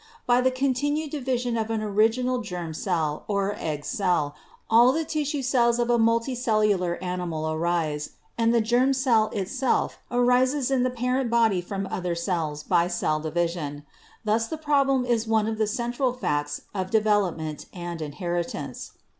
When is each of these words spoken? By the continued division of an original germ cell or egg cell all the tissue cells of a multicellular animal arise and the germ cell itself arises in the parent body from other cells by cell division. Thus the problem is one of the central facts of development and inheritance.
By 0.25 0.41
the 0.41 0.49
continued 0.49 1.11
division 1.11 1.55
of 1.57 1.69
an 1.69 1.83
original 1.83 2.39
germ 2.41 2.73
cell 2.73 3.23
or 3.27 3.55
egg 3.59 3.85
cell 3.85 4.33
all 4.67 4.91
the 4.91 5.05
tissue 5.05 5.43
cells 5.43 5.77
of 5.77 5.91
a 5.91 5.99
multicellular 5.99 6.97
animal 7.03 7.47
arise 7.51 8.13
and 8.35 8.51
the 8.51 8.61
germ 8.61 8.93
cell 8.93 9.29
itself 9.29 9.99
arises 10.09 10.71
in 10.71 10.81
the 10.81 10.89
parent 10.89 11.29
body 11.29 11.61
from 11.61 11.87
other 11.91 12.15
cells 12.15 12.63
by 12.63 12.87
cell 12.87 13.19
division. 13.19 13.85
Thus 14.25 14.47
the 14.47 14.57
problem 14.57 15.05
is 15.05 15.27
one 15.27 15.45
of 15.45 15.59
the 15.59 15.67
central 15.67 16.13
facts 16.13 16.61
of 16.73 16.89
development 16.89 17.67
and 17.71 18.01
inheritance. 18.01 18.93